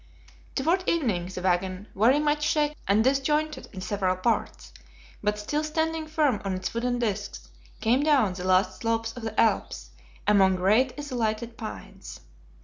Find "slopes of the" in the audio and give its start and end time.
8.79-9.39